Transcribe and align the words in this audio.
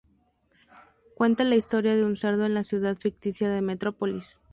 Cuenta 1.15 1.43
la 1.43 1.53
historia 1.57 1.95
de 1.95 2.03
un 2.03 2.15
cerdo 2.15 2.47
en 2.47 2.55
la 2.55 2.63
ciudad 2.63 2.97
ficticia 2.97 3.51
de 3.51 3.61
Metrópolis. 3.61 4.41